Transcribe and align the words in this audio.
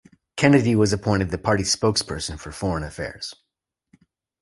Kennedy 0.35 0.75
was 0.75 0.91
appointed 0.93 1.29
the 1.29 1.37
party's 1.37 1.75
spokesperson 1.75 2.39
for 2.39 2.51
foreign 2.51 2.81
affairs. 2.83 3.35